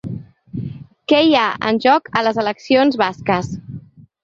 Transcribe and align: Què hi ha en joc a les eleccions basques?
Què 1.13 1.19
hi 1.25 1.35
ha 1.41 1.43
en 1.73 1.79
joc 1.85 2.11
a 2.21 2.25
les 2.29 2.41
eleccions 2.47 3.01
basques? 3.05 3.55